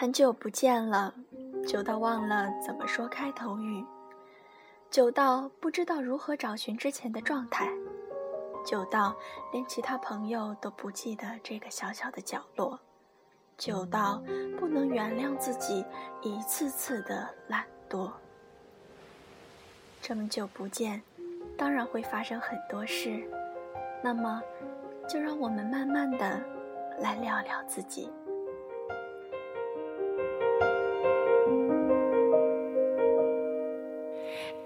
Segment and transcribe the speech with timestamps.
[0.00, 1.12] 很久不见了，
[1.66, 3.84] 久到忘了怎么说开头语，
[4.92, 7.68] 久到不知道如何找寻之前的状态，
[8.64, 9.12] 久到
[9.52, 12.78] 连其他朋友都不记得这个小小的角落，
[13.56, 14.22] 久到
[14.56, 15.84] 不能原谅自己
[16.22, 18.08] 一次次的懒惰。
[20.00, 21.02] 这么久不见，
[21.56, 23.28] 当然会发生很多事，
[24.00, 24.40] 那么
[25.08, 26.40] 就让我们慢慢的
[27.00, 28.08] 来聊聊自己。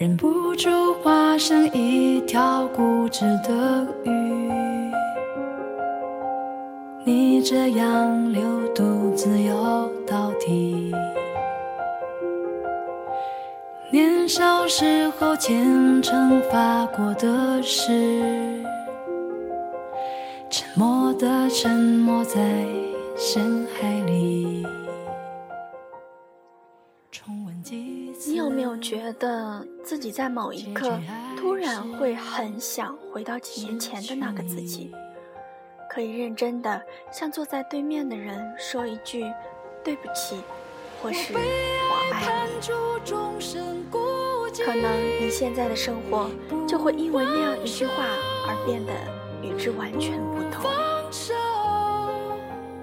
[0.00, 4.10] 忍不住化身一条固执的鱼，
[7.04, 8.42] 你这样流
[8.74, 10.90] 独自游到底。
[13.90, 18.64] 年少时候虔诚发过的誓，
[20.48, 22.40] 沉默的沉没在
[23.18, 23.99] 深海
[28.70, 30.96] 有没有觉得自己在某一刻
[31.36, 34.92] 突然会很想回到几年前的那个自己？
[35.88, 39.24] 可以认真的向坐在对面的人说一句
[39.82, 40.40] “对不起”
[41.02, 41.40] 或是“我
[42.12, 42.60] 爱你”。
[44.64, 46.30] 可能你现在的生活
[46.68, 48.04] 就会因为那样一句话
[48.46, 48.92] 而变得
[49.42, 50.70] 与之完全不同。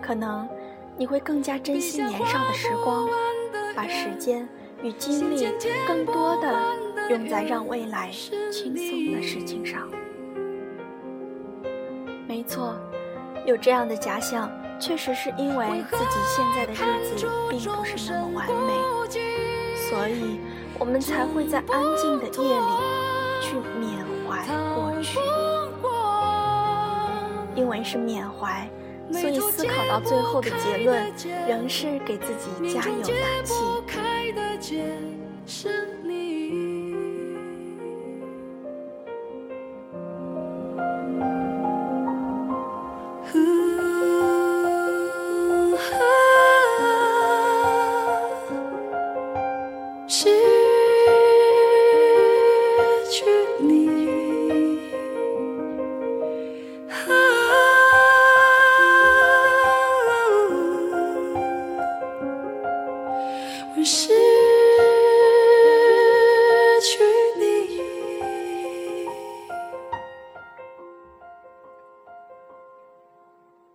[0.00, 0.48] 可能
[0.96, 3.06] 你会更加珍惜年少的时光，
[3.76, 4.48] 把时间。
[4.84, 5.48] 与精力
[5.88, 6.54] 更多的
[7.08, 8.10] 用在让未来
[8.52, 9.88] 轻松的事情上。
[12.28, 12.76] 没错，
[13.46, 16.04] 有这样的假想，确实是因为自己
[16.36, 18.74] 现在的日子并不是那么完美，
[19.88, 20.38] 所以
[20.78, 22.72] 我们才会在安静的夜里
[23.40, 25.18] 去缅怀过去。
[27.56, 28.68] 因为是缅怀，
[29.12, 31.12] 所以思考到最后的结论，
[31.48, 33.54] 仍是给自己加油打气。
[50.06, 50.28] 是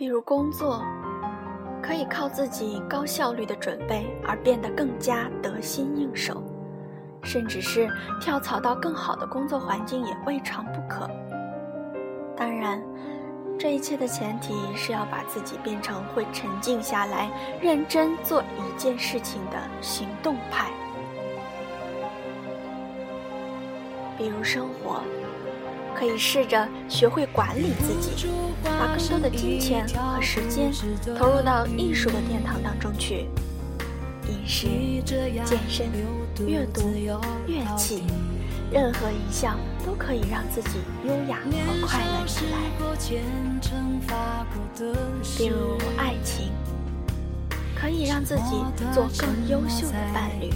[0.00, 0.82] 比如工作，
[1.82, 6.42] 可以靠自己高效率的准备而变得更加得心应手，
[7.22, 7.86] 甚至是
[8.18, 11.06] 跳槽到更好的工作环境也未尝不可。
[12.34, 12.82] 当然，
[13.58, 17.30] 这一切的前提是要把自己变成会沉静下来、
[17.60, 20.70] 认真做一件事情的行动派。
[24.16, 25.02] 比如生活。
[25.94, 28.28] 可以试着学会管理自己，
[28.62, 30.72] 把更多的金钱和时间
[31.18, 33.28] 投入到艺术的殿堂当中去。
[34.28, 34.68] 饮食、
[35.44, 35.86] 健身、
[36.46, 37.20] 阅读、乐
[37.76, 38.04] 器，
[38.70, 42.58] 任何一项都可以让自己优雅和快乐起来。
[45.36, 46.52] 比如爱情，
[47.74, 48.62] 可以让自己
[48.92, 50.50] 做更优秀的伴侣。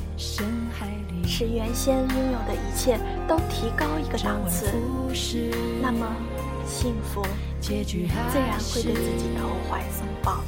[1.27, 4.67] 使原先拥有的一切都提高一个档次，
[5.83, 6.07] 那么
[6.67, 7.23] 幸福
[7.61, 10.43] 自然会对自己投怀送抱。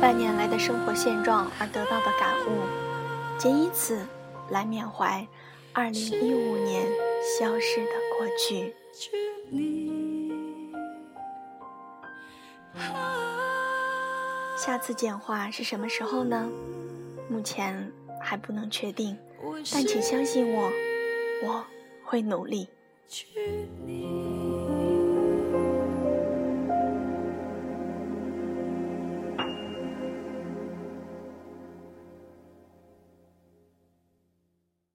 [0.00, 2.62] 半年来的生活现状而得到的感悟，
[3.38, 4.00] 仅以此
[4.48, 5.26] 来缅怀
[5.74, 6.86] 二零一五年
[7.38, 8.74] 消失的过去。
[14.56, 16.48] 下次简化是什么时候呢？
[17.28, 17.92] 目前
[18.22, 19.18] 还不能确定，
[19.70, 20.70] 但请相信我，
[21.44, 21.62] 我
[22.04, 22.68] 会努力。
[23.06, 23.26] 去
[23.84, 24.19] 你